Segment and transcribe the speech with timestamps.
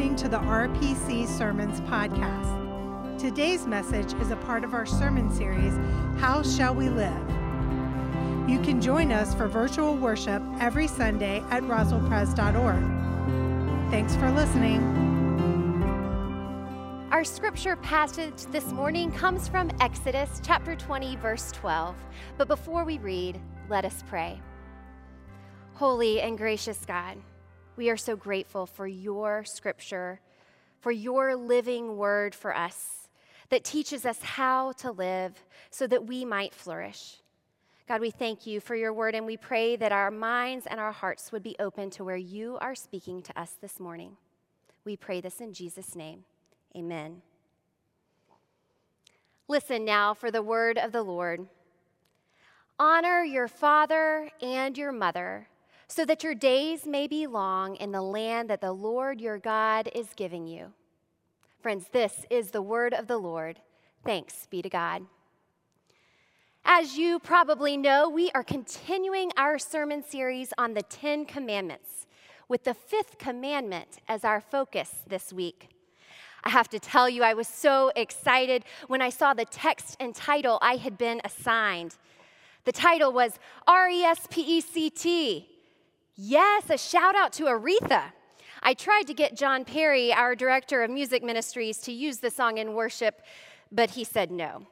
[0.00, 3.18] listening to the RPC Sermons podcast.
[3.18, 5.74] Today's message is a part of our sermon series,
[6.18, 7.20] How Shall We Live?
[8.48, 13.90] You can join us for virtual worship every Sunday at roswellpres.org.
[13.90, 14.80] Thanks for listening.
[17.12, 21.94] Our scripture passage this morning comes from Exodus chapter 20, verse 12.
[22.38, 24.40] But before we read, let us pray.
[25.74, 27.18] Holy and gracious God,
[27.80, 30.20] we are so grateful for your scripture,
[30.80, 33.08] for your living word for us
[33.48, 37.16] that teaches us how to live so that we might flourish.
[37.88, 40.92] God, we thank you for your word and we pray that our minds and our
[40.92, 44.18] hearts would be open to where you are speaking to us this morning.
[44.84, 46.24] We pray this in Jesus' name.
[46.76, 47.22] Amen.
[49.48, 51.46] Listen now for the word of the Lord.
[52.78, 55.46] Honor your father and your mother
[55.90, 59.90] so that your days may be long in the land that the Lord your God
[59.92, 60.72] is giving you.
[61.60, 63.58] Friends, this is the word of the Lord.
[64.04, 65.02] Thanks be to God.
[66.64, 72.06] As you probably know, we are continuing our sermon series on the Ten Commandments,
[72.46, 75.70] with the fifth commandment as our focus this week.
[76.44, 80.14] I have to tell you, I was so excited when I saw the text and
[80.14, 81.96] title I had been assigned.
[82.64, 85.48] The title was R E S P E C T
[86.22, 88.12] Yes, a shout out to Aretha.
[88.62, 92.58] I tried to get John Perry, our director of music ministries, to use the song
[92.58, 93.22] in worship,
[93.72, 94.66] but he said no.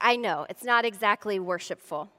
[0.00, 2.10] I know, it's not exactly worshipful.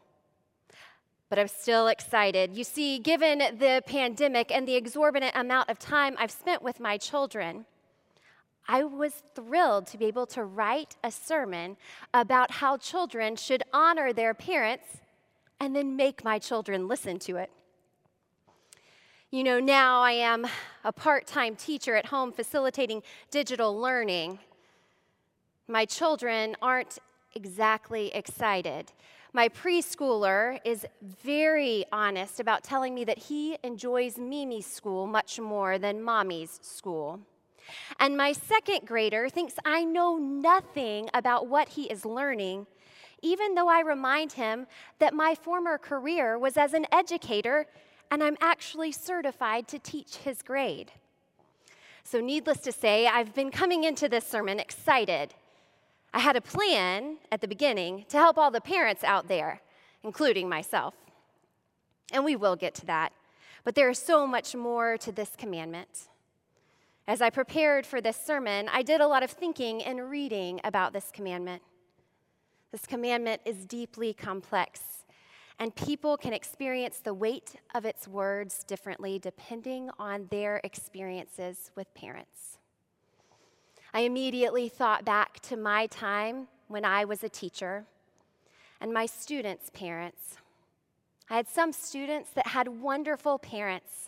[1.27, 2.55] But I'm still excited.
[2.55, 6.95] You see, given the pandemic and the exorbitant amount of time I've spent with my
[6.97, 7.65] children,
[8.65, 11.75] I was thrilled to be able to write a sermon
[12.13, 14.87] about how children should honor their parents
[15.59, 17.51] and then make my children listen to it.
[19.31, 20.47] You know, now I am
[20.83, 24.39] a part time teacher at home facilitating digital learning.
[25.67, 26.97] My children aren't
[27.35, 28.91] exactly excited.
[29.31, 30.83] My preschooler is
[31.23, 37.19] very honest about telling me that he enjoys Mimi's school much more than mommy's school.
[37.99, 42.65] And my second grader thinks I know nothing about what he is learning,
[43.21, 44.65] even though I remind him
[44.97, 47.67] that my former career was as an educator
[48.11, 50.91] and I'm actually certified to teach his grade.
[52.03, 55.35] So, needless to say, I've been coming into this sermon excited.
[56.13, 59.61] I had a plan at the beginning to help all the parents out there,
[60.03, 60.95] including myself.
[62.11, 63.13] And we will get to that.
[63.63, 66.07] But there is so much more to this commandment.
[67.07, 70.93] As I prepared for this sermon, I did a lot of thinking and reading about
[70.93, 71.61] this commandment.
[72.71, 74.99] This commandment is deeply complex
[75.59, 81.93] and people can experience the weight of its words differently depending on their experiences with
[81.93, 82.57] parents.
[83.93, 87.85] I immediately thought back to my time when I was a teacher
[88.79, 90.37] and my students' parents.
[91.29, 94.07] I had some students that had wonderful parents,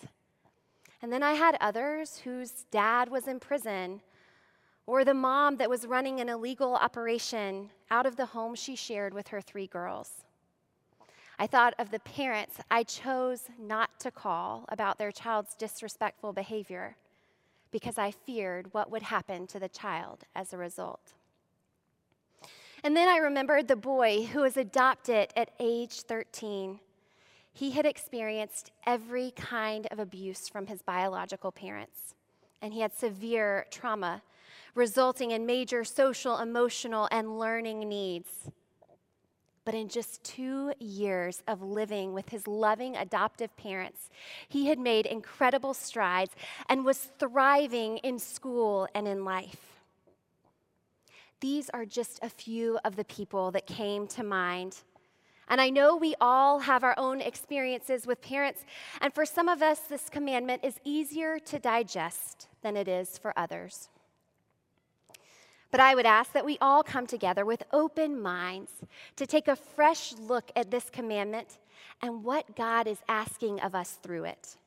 [1.01, 4.01] and then I had others whose dad was in prison,
[4.88, 9.13] or the mom that was running an illegal operation out of the home she shared
[9.13, 10.23] with her three girls.
[11.41, 16.97] I thought of the parents I chose not to call about their child's disrespectful behavior
[17.72, 21.13] because I feared what would happen to the child as a result.
[22.84, 26.80] And then I remembered the boy who was adopted at age 13.
[27.51, 32.13] He had experienced every kind of abuse from his biological parents,
[32.62, 34.22] and he had severe trauma,
[34.75, 38.51] resulting in major social, emotional, and learning needs.
[39.72, 44.09] But in just two years of living with his loving adoptive parents,
[44.50, 46.34] he had made incredible strides
[46.68, 49.80] and was thriving in school and in life.
[51.40, 54.75] These are just a few of the people that came to mind.
[55.48, 58.66] And I know we all have our own experiences with parents,
[59.00, 63.31] and for some of us, this commandment is easier to digest than it is for
[63.40, 63.88] others.
[65.71, 68.71] But I would ask that we all come together with open minds
[69.15, 71.57] to take a fresh look at this commandment
[72.01, 74.57] and what God is asking of us through it.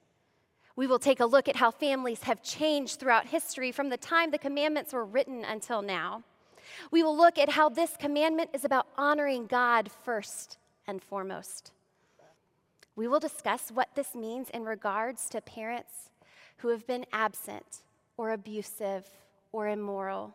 [0.76, 4.30] We will take a look at how families have changed throughout history from the time
[4.30, 6.24] the commandments were written until now.
[6.90, 10.56] We will look at how this commandment is about honoring God first
[10.86, 11.70] and foremost.
[12.96, 16.10] We will discuss what this means in regards to parents
[16.58, 17.82] who have been absent
[18.16, 19.06] or abusive
[19.52, 20.34] or immoral.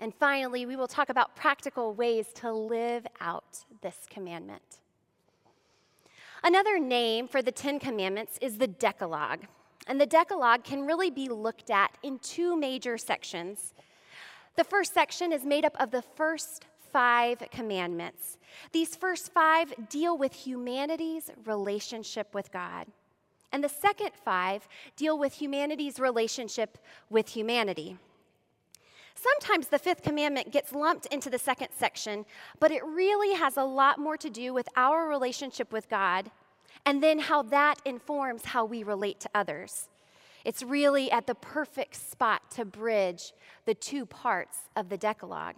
[0.00, 4.78] And finally, we will talk about practical ways to live out this commandment.
[6.42, 9.46] Another name for the Ten Commandments is the Decalogue.
[9.88, 13.74] And the Decalogue can really be looked at in two major sections.
[14.56, 18.38] The first section is made up of the first five commandments.
[18.72, 22.86] These first five deal with humanity's relationship with God.
[23.50, 26.78] And the second five deal with humanity's relationship
[27.10, 27.96] with humanity.
[29.20, 32.24] Sometimes the fifth commandment gets lumped into the second section,
[32.60, 36.30] but it really has a lot more to do with our relationship with God
[36.86, 39.88] and then how that informs how we relate to others.
[40.44, 43.32] It's really at the perfect spot to bridge
[43.64, 45.56] the two parts of the Decalogue.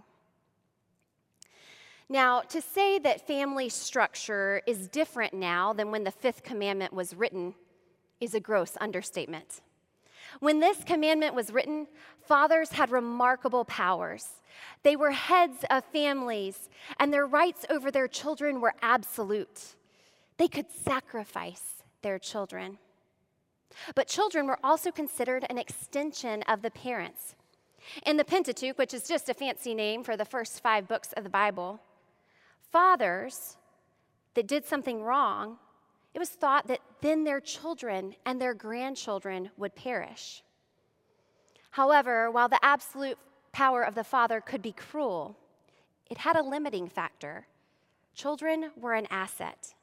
[2.08, 7.14] Now, to say that family structure is different now than when the fifth commandment was
[7.14, 7.54] written
[8.20, 9.60] is a gross understatement.
[10.38, 11.88] When this commandment was written,
[12.22, 14.26] fathers had remarkable powers.
[14.82, 16.68] They were heads of families,
[16.98, 19.74] and their rights over their children were absolute.
[20.36, 22.78] They could sacrifice their children.
[23.94, 27.34] But children were also considered an extension of the parents.
[28.06, 31.24] In the Pentateuch, which is just a fancy name for the first five books of
[31.24, 31.80] the Bible,
[32.70, 33.56] fathers
[34.34, 35.58] that did something wrong,
[36.14, 40.42] it was thought that then their children and their grandchildren would perish.
[41.70, 43.18] However, while the absolute
[43.52, 45.36] power of the father could be cruel,
[46.10, 47.46] it had a limiting factor.
[48.14, 49.74] Children were an asset.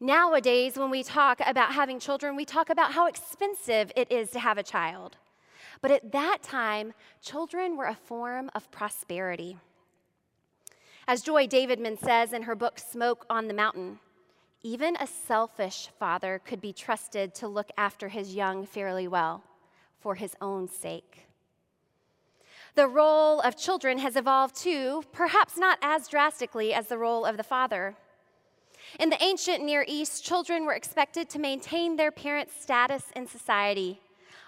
[0.00, 4.40] Nowadays, when we talk about having children, we talk about how expensive it is to
[4.40, 5.16] have a child.
[5.80, 6.92] But at that time,
[7.22, 9.58] children were a form of prosperity.
[11.06, 14.00] As Joy Davidman says in her book, Smoke on the Mountain,
[14.66, 19.44] even a selfish father could be trusted to look after his young fairly well
[20.00, 21.28] for his own sake.
[22.74, 27.36] The role of children has evolved too, perhaps not as drastically as the role of
[27.36, 27.94] the father.
[28.98, 34.00] In the ancient Near East, children were expected to maintain their parents' status in society,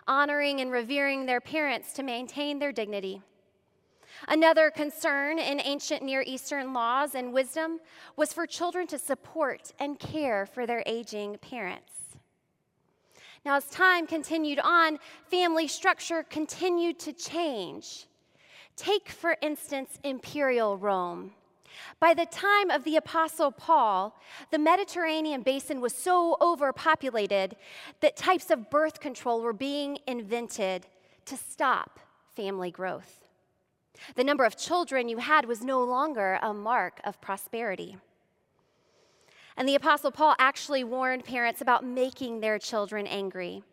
[0.09, 3.23] honoring and revering their parents to maintain their dignity.
[4.27, 7.79] Another concern in ancient Near Eastern laws and wisdom
[8.17, 11.93] was for children to support and care for their aging parents.
[13.45, 14.99] Now, as time continued on,
[15.31, 18.07] family structure continued to change.
[18.77, 21.33] Take, for instance, imperial Rome.
[22.01, 24.19] By the time of the Apostle Paul,
[24.51, 27.57] the Mediterranean basin was so overpopulated
[28.01, 30.87] that types of birth control were being invented
[31.27, 32.01] to stop
[32.35, 33.28] family growth.
[34.15, 37.97] The number of children you had was no longer a mark of prosperity.
[39.57, 43.65] And the Apostle Paul actually warned parents about making their children angry.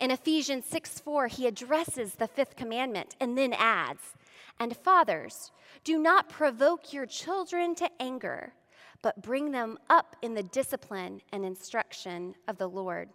[0.00, 4.14] In Ephesians 6 4, he addresses the fifth commandment and then adds,
[4.58, 5.52] And fathers,
[5.84, 8.52] do not provoke your children to anger,
[9.00, 13.08] but bring them up in the discipline and instruction of the Lord.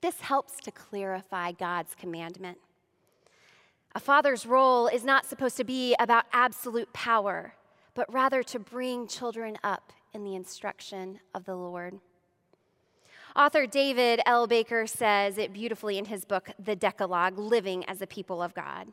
[0.00, 2.58] This helps to clarify God's commandment.
[3.92, 7.54] A father's role is not supposed to be about absolute power,
[7.94, 11.98] but rather to bring children up in the instruction of the Lord.
[13.34, 14.46] Author David L.
[14.46, 18.92] Baker says it beautifully in his book, The Decalogue Living as a People of God.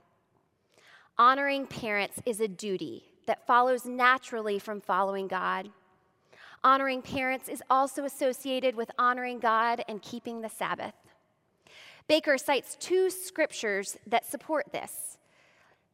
[1.17, 5.69] Honoring parents is a duty that follows naturally from following God.
[6.63, 10.95] Honoring parents is also associated with honoring God and keeping the Sabbath.
[12.07, 15.17] Baker cites two scriptures that support this.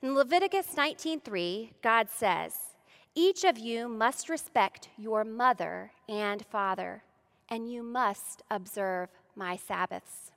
[0.01, 2.75] In Leviticus 19:3, God says,
[3.15, 7.03] "Each of you must respect your mother and father,
[7.49, 10.31] and you must observe my Sabbaths.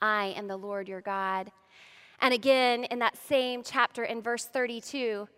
[0.00, 1.52] I am the Lord your God."
[2.20, 5.28] And again, in that same chapter in verse 32,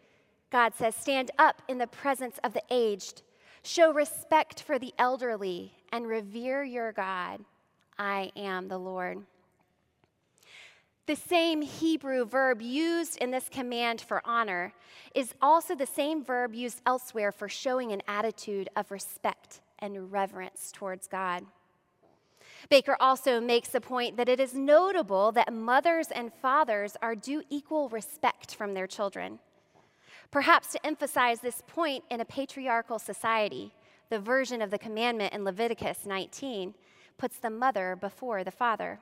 [0.51, 3.23] God says, Stand up in the presence of the aged,
[3.63, 7.45] show respect for the elderly, and revere your God.
[7.99, 9.27] I am the Lord.
[11.07, 14.73] The same Hebrew verb used in this command for honor
[15.15, 20.73] is also the same verb used elsewhere for showing an attitude of respect and reverence
[20.73, 21.47] towards God.
[22.69, 27.43] Baker also makes the point that it is notable that mothers and fathers are due
[27.51, 29.39] equal respect from their children.
[30.33, 33.73] Perhaps to emphasize this point in a patriarchal society,
[34.11, 36.75] the version of the commandment in Leviticus 19
[37.17, 38.99] puts the mother before the father.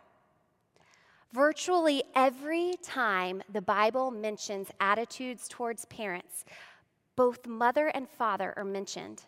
[1.32, 6.44] Virtually every time the Bible mentions attitudes towards parents,
[7.16, 9.22] both mother and father are mentioned.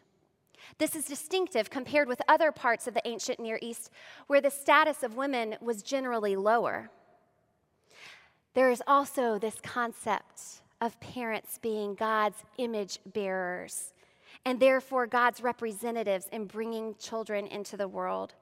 [0.78, 3.90] This is distinctive compared with other parts of the ancient Near East
[4.26, 6.90] where the status of women was generally lower.
[8.54, 13.92] There is also this concept of parents being God's image bearers
[14.44, 18.34] and therefore God's representatives in bringing children into the world.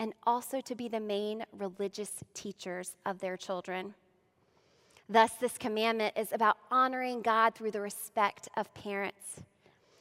[0.00, 3.94] And also to be the main religious teachers of their children.
[5.08, 9.42] Thus, this commandment is about honoring God through the respect of parents.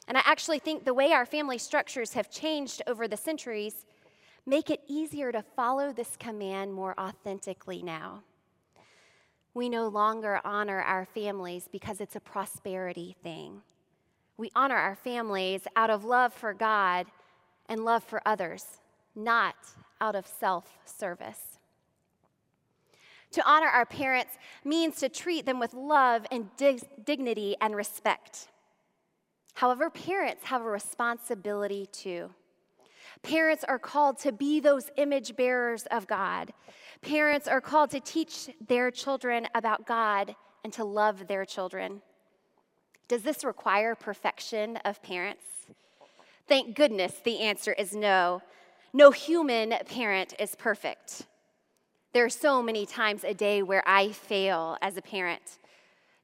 [0.07, 3.85] And I actually think the way our family structures have changed over the centuries
[4.45, 8.23] make it easier to follow this command more authentically now.
[9.53, 13.61] We no longer honor our families because it's a prosperity thing.
[14.37, 17.07] We honor our families out of love for God
[17.67, 18.65] and love for others,
[19.13, 19.55] not
[20.01, 21.59] out of self service.
[23.31, 24.31] To honor our parents
[24.63, 28.47] means to treat them with love and dig- dignity and respect.
[29.53, 32.31] However, parents have a responsibility too.
[33.21, 36.53] Parents are called to be those image bearers of God.
[37.01, 42.01] Parents are called to teach their children about God and to love their children.
[43.07, 45.43] Does this require perfection of parents?
[46.47, 48.41] Thank goodness the answer is no.
[48.93, 51.27] No human parent is perfect.
[52.13, 55.59] There are so many times a day where I fail as a parent.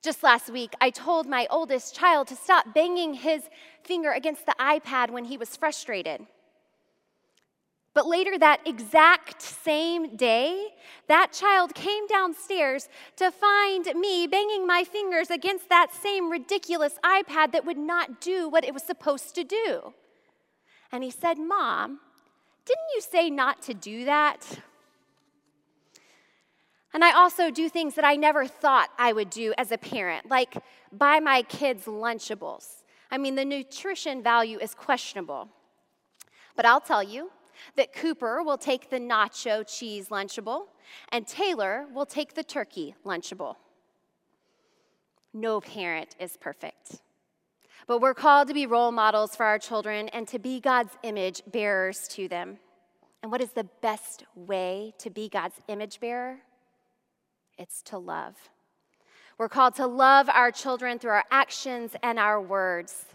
[0.01, 3.43] Just last week, I told my oldest child to stop banging his
[3.83, 6.25] finger against the iPad when he was frustrated.
[7.93, 10.73] But later that exact same day,
[11.07, 17.51] that child came downstairs to find me banging my fingers against that same ridiculous iPad
[17.53, 19.93] that would not do what it was supposed to do.
[20.91, 21.99] And he said, Mom,
[22.65, 24.59] didn't you say not to do that?
[26.93, 30.29] And I also do things that I never thought I would do as a parent,
[30.29, 30.55] like
[30.91, 32.83] buy my kids Lunchables.
[33.11, 35.49] I mean, the nutrition value is questionable.
[36.55, 37.31] But I'll tell you,
[37.75, 40.67] that Cooper will take the nacho cheese Lunchable
[41.09, 43.55] and Taylor will take the turkey Lunchable.
[45.33, 47.01] No parent is perfect.
[47.87, 51.43] But we're called to be role models for our children and to be God's image
[51.45, 52.57] bearers to them.
[53.21, 56.39] And what is the best way to be God's image bearer?
[57.57, 58.35] It's to love.
[59.37, 63.05] We're called to love our children through our actions and our words.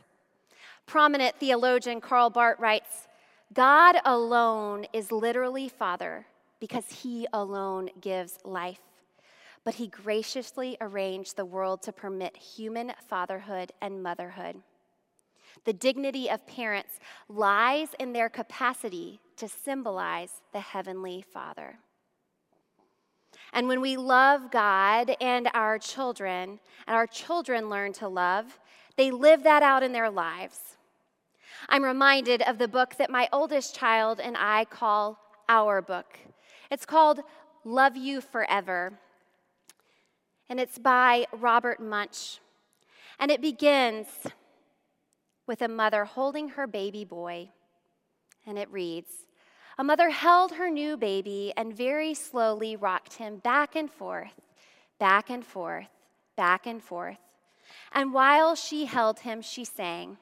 [0.87, 3.09] Prominent theologian Karl Barth writes
[3.53, 6.27] God alone is literally Father
[6.61, 8.81] because He alone gives life.
[9.65, 14.57] But He graciously arranged the world to permit human fatherhood and motherhood.
[15.65, 16.99] The dignity of parents
[17.29, 21.79] lies in their capacity to symbolize the Heavenly Father.
[23.53, 28.59] And when we love God and our children, and our children learn to love,
[28.97, 30.77] they live that out in their lives.
[31.69, 36.19] I'm reminded of the book that my oldest child and I call our book.
[36.71, 37.21] It's called
[37.65, 38.93] Love You Forever,
[40.51, 42.39] and it's by Robert Munsch.
[43.21, 44.09] And it begins
[45.47, 47.51] with a mother holding her baby boy,
[48.47, 49.11] and it reads,
[49.79, 54.35] a mother held her new baby and very slowly rocked him back and forth,
[54.99, 55.89] back and forth,
[56.37, 57.17] back and forth.
[57.93, 60.19] And while she held him, she sang,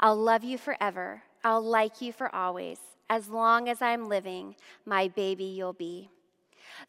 [0.00, 1.22] I'll love you forever.
[1.44, 2.78] I'll like you for always.
[3.08, 6.08] As long as I'm living, my baby you'll be.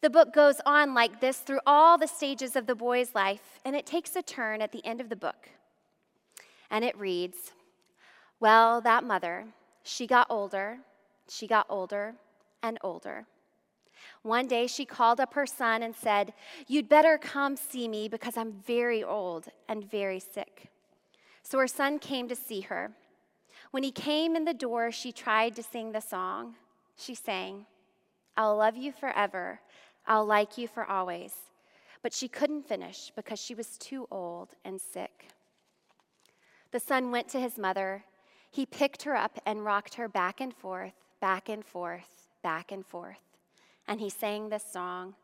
[0.00, 3.74] The book goes on like this through all the stages of the boy's life, and
[3.74, 5.50] it takes a turn at the end of the book.
[6.70, 7.52] And it reads
[8.40, 9.46] Well, that mother,
[9.82, 10.78] she got older,
[11.28, 12.14] she got older
[12.62, 13.26] and older.
[14.22, 16.32] One day she called up her son and said,
[16.66, 20.70] You'd better come see me because I'm very old and very sick.
[21.42, 22.92] So her son came to see her.
[23.70, 26.54] When he came in the door, she tried to sing the song.
[26.96, 27.66] She sang,
[28.36, 29.60] I'll love you forever.
[30.06, 31.34] I'll like you for always.
[32.02, 35.28] But she couldn't finish because she was too old and sick.
[36.70, 38.04] The son went to his mother.
[38.50, 42.84] He picked her up and rocked her back and forth, back and forth, back and
[42.84, 43.22] forth.
[43.88, 45.14] And he sang this song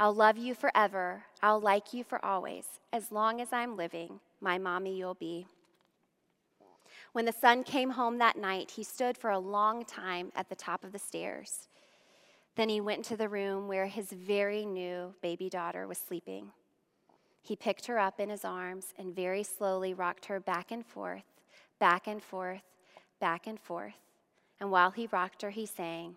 [0.00, 1.24] I'll love you forever.
[1.42, 2.66] I'll like you for always.
[2.92, 5.46] As long as I'm living, my mommy you'll be.
[7.12, 10.54] When the son came home that night, he stood for a long time at the
[10.54, 11.66] top of the stairs.
[12.58, 16.50] Then he went into the room where his very new baby daughter was sleeping.
[17.40, 21.22] He picked her up in his arms and very slowly rocked her back and forth,
[21.78, 22.64] back and forth,
[23.20, 23.94] back and forth.
[24.58, 26.16] And while he rocked her, he sang,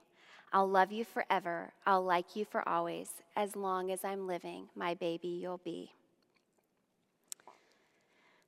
[0.51, 1.73] I'll love you forever.
[1.85, 3.11] I'll like you for always.
[3.35, 5.91] As long as I'm living, my baby you'll be.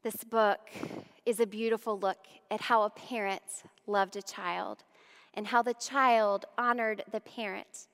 [0.02, 0.68] This book
[1.28, 3.44] is a beautiful look at how a parent
[3.86, 4.84] loved a child
[5.34, 7.88] and how the child honored the parent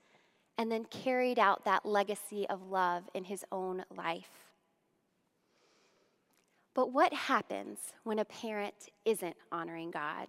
[0.58, 4.50] and then carried out that legacy of love in his own life.
[6.74, 10.28] But what happens when a parent isn't honoring God?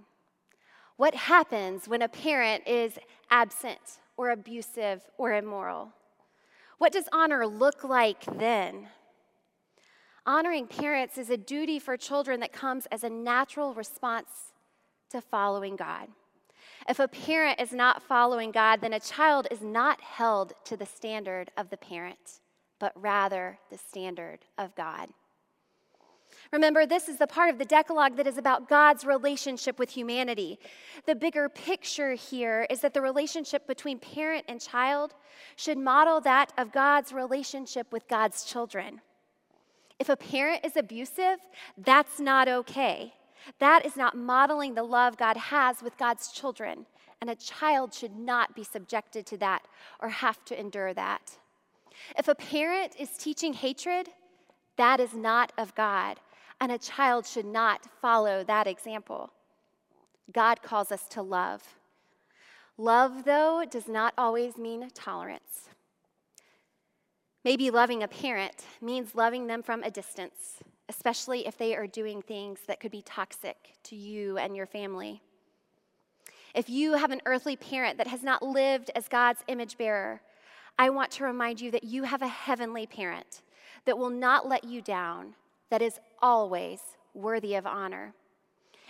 [0.96, 2.98] What happens when a parent is
[3.30, 5.92] absent or abusive or immoral?
[6.78, 8.88] What does honor look like then?
[10.26, 14.52] Honoring parents is a duty for children that comes as a natural response
[15.10, 16.08] to following God.
[16.90, 20.84] If a parent is not following God, then a child is not held to the
[20.84, 22.40] standard of the parent,
[22.80, 25.08] but rather the standard of God.
[26.50, 30.58] Remember, this is the part of the Decalogue that is about God's relationship with humanity.
[31.06, 35.14] The bigger picture here is that the relationship between parent and child
[35.54, 39.00] should model that of God's relationship with God's children.
[40.00, 41.38] If a parent is abusive,
[41.78, 43.14] that's not okay.
[43.58, 46.86] That is not modeling the love God has with God's children.
[47.20, 49.66] And a child should not be subjected to that
[50.00, 51.38] or have to endure that.
[52.16, 54.08] If a parent is teaching hatred,
[54.76, 56.18] that is not of God,
[56.60, 59.30] and a child should not follow that example.
[60.32, 61.76] God calls us to love.
[62.78, 65.68] Love, though, does not always mean tolerance.
[67.44, 72.20] Maybe loving a parent means loving them from a distance especially if they are doing
[72.20, 75.22] things that could be toxic to you and your family.
[76.52, 80.20] If you have an earthly parent that has not lived as God's image bearer,
[80.76, 83.42] I want to remind you that you have a heavenly parent
[83.84, 85.34] that will not let you down,
[85.70, 86.80] that is always
[87.14, 88.12] worthy of honor.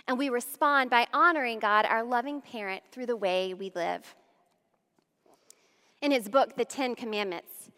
[0.07, 4.15] And we respond by honoring God, our loving parent, through the way we live.
[6.01, 7.69] In his book, The Ten Commandments,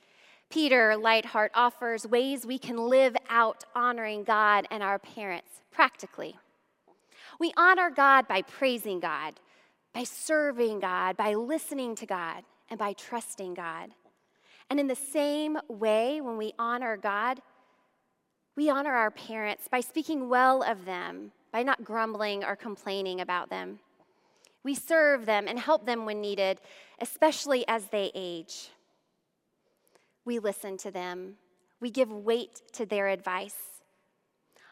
[0.54, 6.36] Peter Leithart offers ways we can live out honoring God and our parents practically.
[7.40, 9.40] We honor God by praising God,
[9.96, 13.96] by serving God, by listening to God, and by trusting God.
[14.70, 17.42] And in the same way, when we honor God,
[18.56, 23.50] we honor our parents by speaking well of them, by not grumbling or complaining about
[23.50, 23.80] them.
[24.64, 26.62] We serve them and help them when needed,
[27.02, 28.70] especially as they age
[30.26, 31.36] we listen to them,
[31.80, 33.56] we give weight to their advice.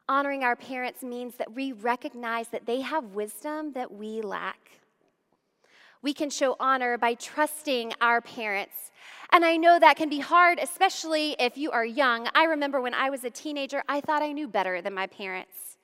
[0.07, 4.71] Honoring our parents means that we recognize that they have wisdom that we lack.
[6.01, 8.91] We can show honor by trusting our parents.
[9.31, 12.27] And I know that can be hard, especially if you are young.
[12.33, 15.77] I remember when I was a teenager, I thought I knew better than my parents.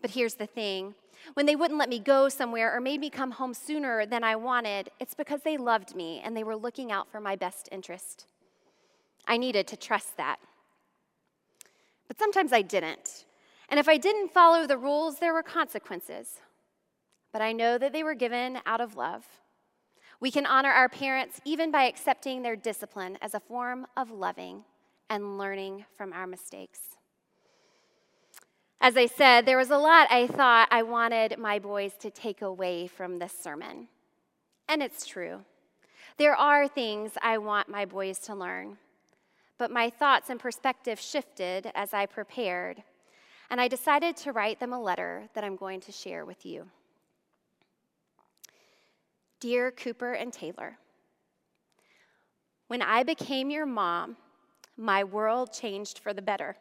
[0.00, 0.94] But here's the thing
[1.34, 4.36] when they wouldn't let me go somewhere or made me come home sooner than I
[4.36, 8.26] wanted, it's because they loved me and they were looking out for my best interest.
[9.26, 10.38] I needed to trust that.
[12.06, 13.26] But sometimes I didn't.
[13.68, 16.40] And if I didn't follow the rules, there were consequences.
[17.32, 19.26] But I know that they were given out of love.
[20.20, 24.64] We can honor our parents even by accepting their discipline as a form of loving
[25.10, 26.97] and learning from our mistakes.
[28.80, 32.42] As I said, there was a lot I thought I wanted my boys to take
[32.42, 33.88] away from this sermon.
[34.68, 35.40] And it's true.
[36.16, 38.78] There are things I want my boys to learn.
[39.58, 42.84] But my thoughts and perspective shifted as I prepared,
[43.50, 46.68] and I decided to write them a letter that I'm going to share with you.
[49.40, 50.78] Dear Cooper and Taylor,
[52.68, 54.16] when I became your mom,
[54.76, 56.56] my world changed for the better.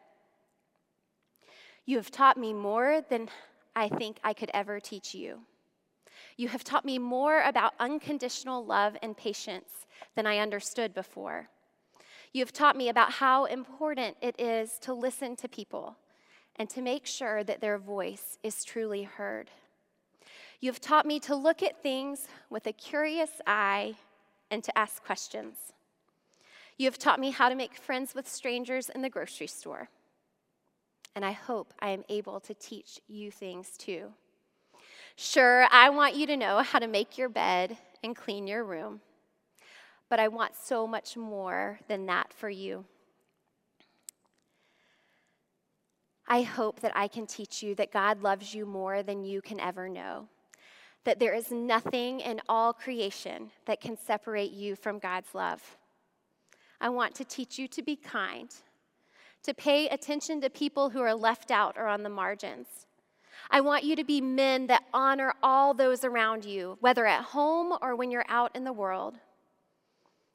[1.87, 3.29] You have taught me more than
[3.73, 5.39] I think I could ever teach you.
[6.35, 11.47] You have taught me more about unconditional love and patience than I understood before.
[12.33, 15.95] You have taught me about how important it is to listen to people
[16.57, 19.49] and to make sure that their voice is truly heard.
[20.59, 23.95] You have taught me to look at things with a curious eye
[24.51, 25.55] and to ask questions.
[26.77, 29.87] You have taught me how to make friends with strangers in the grocery store
[31.17, 34.13] and I hope I am able to teach you things too.
[35.15, 39.01] Sure, I want you to know how to make your bed and clean your room,
[40.11, 42.85] but I want so much more than that for you.
[46.27, 49.59] I hope that I can teach you that God loves you more than you can
[49.59, 50.27] ever know,
[51.03, 55.77] that there is nothing in all creation that can separate you from God's love.
[56.79, 58.53] I want to teach you to be kind
[59.47, 62.67] to pay attention to people who are left out or on the margins.
[63.49, 67.73] I want you to be men that honor all those around you, whether at home
[67.81, 69.17] or when you're out in the world.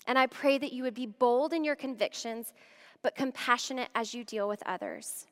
[0.06, 2.54] And I pray that you would be bold in your convictions,
[3.02, 5.26] but compassionate as you deal with others.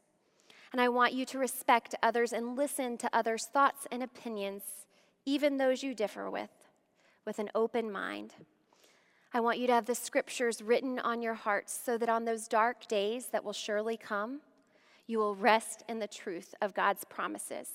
[0.72, 4.62] And I want you to respect others and listen to others' thoughts and opinions,
[5.24, 6.50] even those you differ with,
[7.24, 8.34] with an open mind.
[9.32, 12.48] I want you to have the scriptures written on your hearts so that on those
[12.48, 14.40] dark days that will surely come,
[15.06, 17.68] you will rest in the truth of God's promises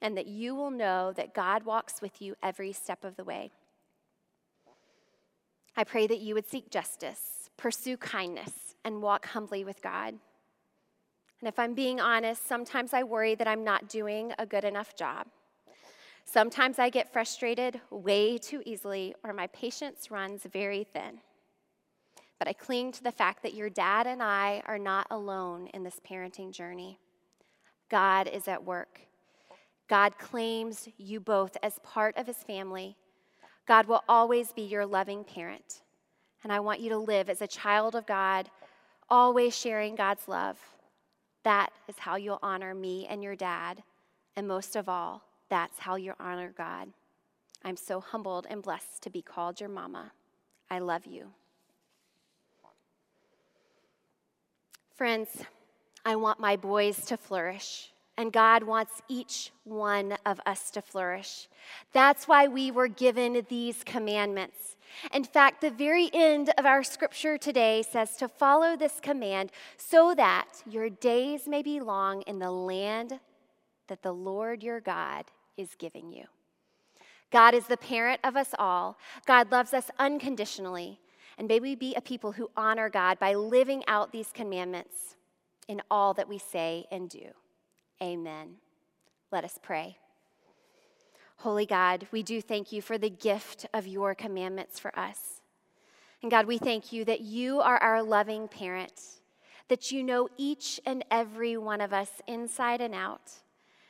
[0.00, 3.50] and that you will know that God walks with you every step of the way.
[5.76, 10.14] I pray that you would seek justice, pursue kindness, and walk humbly with God.
[11.40, 14.94] And if I'm being honest, sometimes I worry that I'm not doing a good enough
[14.94, 15.26] job.
[16.28, 21.20] Sometimes I get frustrated way too easily, or my patience runs very thin.
[22.38, 25.84] But I cling to the fact that your dad and I are not alone in
[25.84, 26.98] this parenting journey.
[27.88, 29.00] God is at work.
[29.88, 32.96] God claims you both as part of his family.
[33.66, 35.82] God will always be your loving parent.
[36.42, 38.50] And I want you to live as a child of God,
[39.08, 40.58] always sharing God's love.
[41.44, 43.82] That is how you'll honor me and your dad.
[44.34, 46.88] And most of all, that's how you honor God.
[47.64, 50.12] I'm so humbled and blessed to be called your mama.
[50.70, 51.32] I love you.
[54.94, 55.28] Friends,
[56.04, 61.48] I want my boys to flourish, and God wants each one of us to flourish.
[61.92, 64.76] That's why we were given these commandments.
[65.12, 70.14] In fact, the very end of our scripture today says to follow this command so
[70.14, 73.18] that your days may be long in the land
[73.88, 75.24] that the Lord your God
[75.56, 76.24] is giving you.
[77.30, 78.98] God is the parent of us all.
[79.26, 81.00] God loves us unconditionally.
[81.38, 85.16] And may we be a people who honor God by living out these commandments
[85.68, 87.26] in all that we say and do.
[88.02, 88.56] Amen.
[89.32, 89.98] Let us pray.
[91.38, 95.42] Holy God, we do thank you for the gift of your commandments for us.
[96.22, 99.00] And God, we thank you that you are our loving parent,
[99.68, 103.32] that you know each and every one of us inside and out.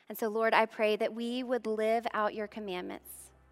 [0.09, 3.11] And so, Lord, I pray that we would live out your commandments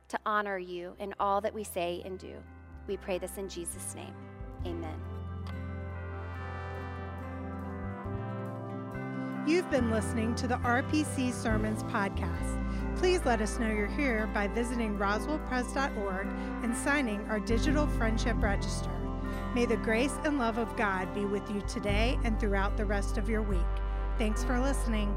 [0.09, 2.37] to honor you in all that we say and do.
[2.87, 4.15] We pray this in Jesus' name.
[4.67, 5.01] Amen.
[9.47, 12.61] You've been listening to the RPC Sermons podcast.
[12.97, 16.27] Please let us know you're here by visiting roswellpres.org
[16.63, 18.91] and signing our digital friendship register.
[19.55, 23.19] May the grace and love of God be with you today and throughout the rest
[23.19, 23.61] of your week.
[24.17, 25.15] Thanks for listening.